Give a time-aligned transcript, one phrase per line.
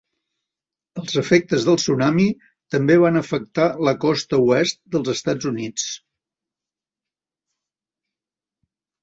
[1.01, 2.25] Els efectes del tsunami
[2.75, 5.87] també van afectar la costa oest dels Estats Units.